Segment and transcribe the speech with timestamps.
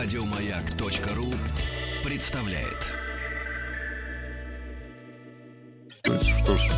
[0.00, 1.34] Радиомаяк.ру
[2.04, 2.86] представляет.
[6.04, 6.77] Что ж.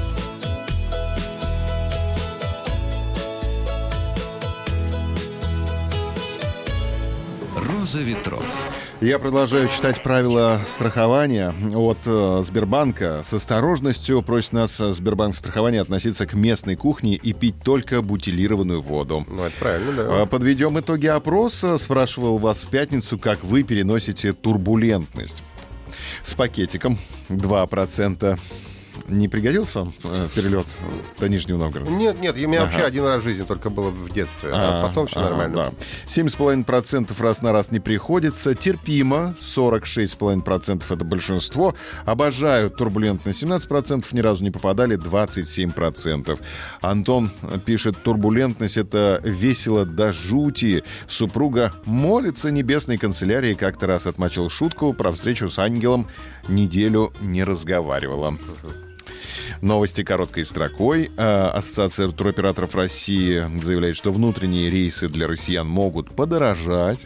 [7.91, 8.69] Роза ветров.
[9.01, 13.23] Я продолжаю читать правила страхования от э, Сбербанка.
[13.25, 18.81] С осторожностью просит нас э, Сбербанк страхования относиться к местной кухне и пить только бутилированную
[18.81, 19.27] воду.
[19.29, 20.23] Ну, это правильно, да.
[20.23, 21.79] Э, Подведем итоги опроса.
[21.79, 25.43] Спрашивал вас в пятницу, как вы переносите турбулентность.
[26.23, 26.97] С пакетиком
[27.29, 28.39] 2%.
[29.11, 30.67] Не пригодился вам э, перелет
[31.19, 31.91] до Нижнего Новгорода?
[31.91, 32.71] Нет, нет, у меня Ага.
[32.71, 35.57] вообще один раз в жизни только было в детстве, а, потом все а, нормально.
[35.57, 35.73] Да.
[36.09, 38.55] 7,5% раз на раз не приходится.
[38.55, 39.35] Терпимо.
[39.41, 41.75] 46,5% это большинство.
[42.05, 43.31] Обожаю турбулентно.
[43.31, 44.97] 17% ни разу не попадали.
[44.97, 46.39] 27%.
[46.81, 47.31] Антон
[47.65, 50.85] пишет, турбулентность это весело до жути.
[51.09, 53.55] Супруга молится небесной канцелярии.
[53.55, 56.09] Как-то раз отмочил шутку про встречу с ангелом.
[56.49, 58.39] Неделю не разговаривала.
[59.61, 61.11] Новости короткой строкой.
[61.19, 66.99] А, Ассоциация туроператоров России заявляет, что внутренние рейсы для россиян могут подорожать.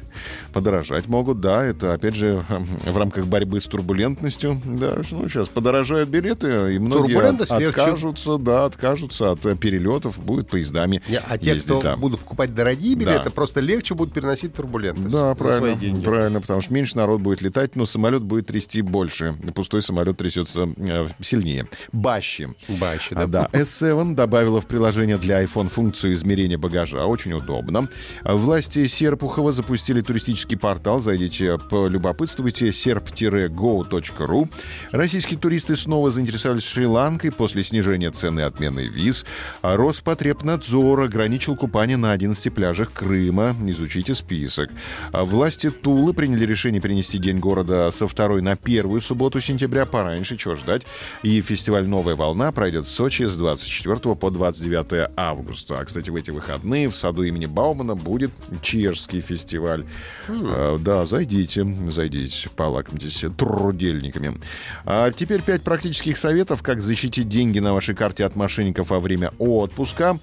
[0.52, 1.64] Подорожать могут, да.
[1.64, 2.44] Это, опять же,
[2.84, 4.60] в рамках борьбы с турбулентностью.
[4.64, 7.80] Да, ну, сейчас подорожают билеты, и многие Турбулентность от- легче.
[7.80, 11.96] откажутся, да, откажутся от э, перелетов, будет поездами Не, А те, ездить, кто да.
[11.96, 13.30] будут покупать дорогие билеты, Да.
[13.30, 15.12] просто легче будут переносить турбулентность.
[15.12, 16.04] Да, правильно, свои деньги.
[16.04, 19.34] правильно, потому что меньше народ будет летать, но самолет будет трясти больше.
[19.54, 21.66] Пустой самолет трясется э, сильнее.
[21.92, 22.43] Бащи.
[22.68, 23.48] Баще, А, да.
[23.52, 27.04] Да, S7 добавила в приложение для iPhone функцию измерения багажа.
[27.06, 27.88] Очень удобно.
[28.22, 30.98] А Власти Серпухова запустили туристический портал.
[30.98, 34.48] Зайдите, полюбопытствуйте serp-go.ru.
[34.90, 39.24] Российские туристы снова заинтересовались Шри-Ланкой после снижения цены отмены виз.
[39.62, 43.54] А Роспотребнадзор ограничил купание на 11 пляжах Крыма.
[43.66, 44.70] Изучите список.
[45.12, 49.86] А Власти Тулы приняли решение перенести День города со второй на первую субботу сентября.
[49.86, 50.82] Пораньше, чего ждать.
[51.22, 55.78] И фестиваль «Новая волна» пройдет в Сочи с 24 по 29 августа.
[55.78, 58.30] А, кстати, в эти выходные в саду имени Баумана будет
[58.62, 59.84] чешский фестиваль.
[60.28, 64.38] А, да, зайдите, зайдите, полакомьтесь трудельниками.
[64.84, 69.32] А теперь пять практических советов, как защитить деньги на вашей карте от мошенников во время
[69.38, 70.18] отпуска.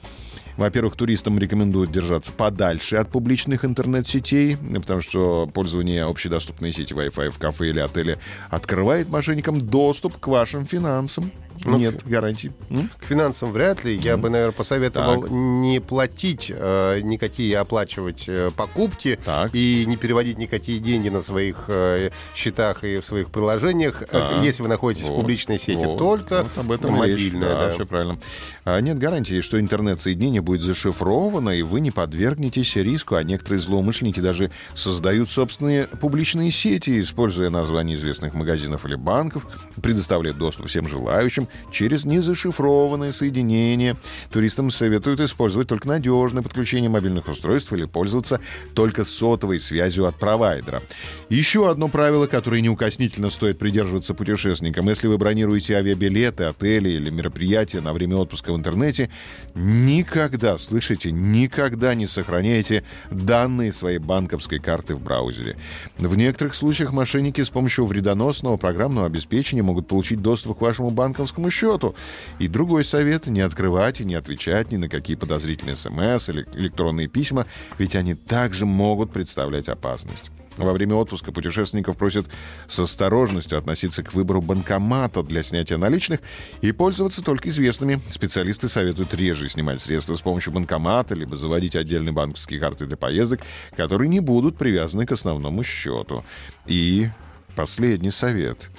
[0.58, 7.38] Во-первых, туристам рекомендуют держаться подальше от публичных интернет-сетей, потому что пользование общедоступной сети Wi-Fi в
[7.38, 11.32] кафе или отеле открывает мошенникам доступ к вашим финансам.
[11.64, 12.52] Ну, Нет гарантий.
[12.70, 12.90] М?
[13.00, 13.96] К финансам вряд ли.
[13.96, 19.52] Я бы, наверное, посоветовал не платить э, никакие оплачивать э, покупки Так.
[19.54, 24.44] и не переводить никакие деньги на своих э, счетах и в своих приложениях, э, Так.
[24.44, 27.50] если вы находитесь в Вот, публичной сети, вот, только вот об этом мобильная.
[27.50, 27.74] Да, да.
[27.74, 28.18] все правильно.
[28.66, 34.20] А, нет гарантии, что интернет-соединение будет зашифровано, и вы не подвергнетесь риску, а некоторые злоумышленники
[34.20, 39.46] даже создают собственные публичные сети, используя названия известных магазинов или банков,
[39.82, 43.96] предоставляют доступ всем желающим через незашифрованное соединение.
[44.32, 48.40] Туристам советуют использовать только надежное подключение мобильных устройств или пользоваться
[48.74, 50.82] только сотовой связью от провайдера.
[51.30, 54.88] Еще одно правило, которое неукоснительно стоит придерживаться путешественникам.
[54.90, 59.10] Если вы бронируете авиабилеты, отели или мероприятия на время отпуска в интернете,
[59.56, 65.56] никогда, слышите, никогда не сохраняйте данные своей банковской карты в браузере.
[65.98, 71.41] В некоторых случаях мошенники с помощью вредоносного программного обеспечения могут получить доступ к вашему банковскому
[71.50, 71.96] счету.
[72.40, 77.08] И другой совет— не открывать и не отвечать ни на какие подозрительные смс или электронные
[77.08, 77.48] письма,
[77.78, 80.32] ведь они также могут представлять опасность.
[80.58, 82.28] Во время отпуска путешественников просят
[82.68, 86.20] с осторожностью относиться к выбору банкомата для снятия наличных
[86.60, 88.02] и пользоваться только известными.
[88.10, 93.40] Специалисты советуют реже снимать средства с помощью банкомата, либо заводить отдельные банковские карты для поездок,
[93.78, 96.24] которые не будут привязаны к основному счету.
[96.68, 97.10] И
[97.56, 98.70] последний совет.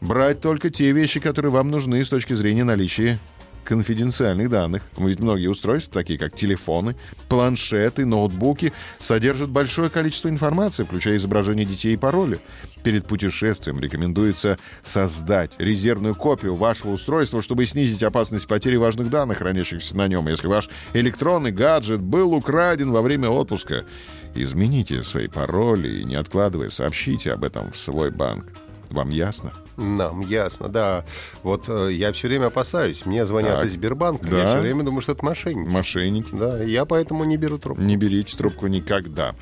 [0.00, 3.18] Брать только те вещи, которые вам нужны с точки зрения наличия
[3.64, 4.82] конфиденциальных данных.
[4.96, 6.94] Ведь многие устройства, такие как телефоны,
[7.28, 12.38] планшеты, ноутбуки, содержат большое количество информации, включая изображение детей и пароли.
[12.82, 19.96] Перед путешествием рекомендуется создать резервную копию вашего устройства, чтобы снизить опасность потери важных данных, хранящихся
[19.96, 20.28] на нем.
[20.28, 23.84] Если ваш электронный гаджет был украден во время отпуска,
[24.34, 28.46] измените свои пароли и, не откладывая, сообщите об этом в свой банк.
[28.90, 29.52] Вам ясно?
[29.76, 31.04] Нам ясно, да.
[31.42, 33.06] Вот э, я все время опасаюсь.
[33.06, 33.66] Мне звонят Так.
[33.66, 34.26] из Сбербанка.
[34.28, 34.38] Да.
[34.38, 35.68] Я все время думаю, что это мошенники.
[35.68, 36.28] Мошенники.
[36.32, 37.82] Да, я поэтому не беру трубку.
[37.82, 39.34] Не берите трубку никогда.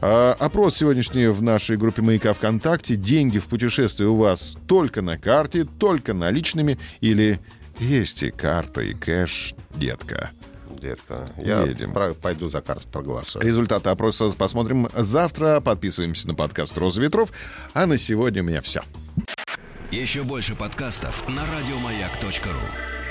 [0.00, 2.94] А, опрос сегодняшний в нашей группе «Маяка ВКонтакте».
[2.94, 7.40] Деньги в путешествии у вас только на карте, только наличными или
[7.80, 10.30] есть и карта, и кэш, детка?
[10.82, 11.28] Редко.
[11.38, 11.92] Я Едем.
[11.92, 13.44] про- пойду за карту проголосую.
[13.44, 15.60] Результаты опроса посмотрим завтра.
[15.60, 17.32] Подписываемся на подкаст «Роза ветров».
[17.74, 18.82] А на сегодня у меня все.
[19.90, 23.01] Еще больше подкастов на радиомаяк.ру.